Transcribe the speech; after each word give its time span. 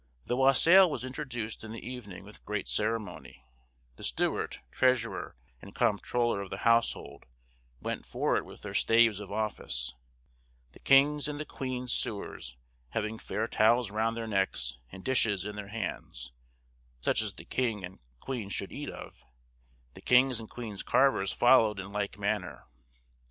The 0.25 0.35
wassail 0.35 0.89
was 0.89 1.05
introduced 1.05 1.63
in 1.63 1.73
the 1.73 1.87
evening 1.87 2.23
with 2.23 2.43
great 2.43 2.67
ceremony: 2.67 3.45
the 3.97 4.03
steward, 4.03 4.57
treasurer, 4.71 5.35
and 5.61 5.75
comptroller 5.75 6.41
of 6.41 6.49
the 6.49 6.65
household 6.65 7.27
went 7.79 8.07
for 8.07 8.35
it 8.35 8.43
with 8.43 8.63
their 8.63 8.73
staves 8.73 9.19
of 9.19 9.31
office; 9.31 9.93
the 10.71 10.79
king's 10.79 11.27
and 11.27 11.39
the 11.39 11.45
queen's 11.45 11.93
sewers, 11.93 12.55
having 12.89 13.19
fair 13.19 13.47
towels 13.47 13.91
round 13.91 14.17
their 14.17 14.25
necks, 14.25 14.79
and 14.91 15.03
dishes 15.03 15.45
in 15.45 15.55
their 15.55 15.67
hands, 15.67 16.31
such 17.01 17.21
as 17.21 17.35
the 17.35 17.45
king 17.45 17.83
and 17.85 17.99
queen 18.19 18.49
should 18.49 18.71
eat 18.71 18.89
of; 18.89 19.23
the 19.93 20.01
king's 20.01 20.39
and 20.39 20.49
queen's 20.49 20.81
carvers 20.81 21.31
following 21.31 21.77
in 21.77 21.91
like 21.91 22.17
manner. 22.17 22.63